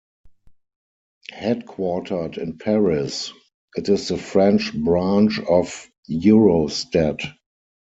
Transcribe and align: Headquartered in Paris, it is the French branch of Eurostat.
Headquartered 1.31 2.39
in 2.39 2.57
Paris, 2.57 3.31
it 3.75 3.87
is 3.87 4.07
the 4.07 4.17
French 4.17 4.73
branch 4.75 5.37
of 5.39 5.87
Eurostat. 6.09 7.21